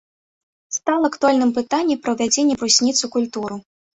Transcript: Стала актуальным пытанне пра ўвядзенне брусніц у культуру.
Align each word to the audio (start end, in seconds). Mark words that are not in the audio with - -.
Стала 0.77 1.09
актуальным 1.11 1.51
пытанне 1.59 1.97
пра 2.07 2.15
ўвядзенне 2.15 2.57
брусніц 2.61 2.97
у 3.09 3.13
культуру. 3.17 3.55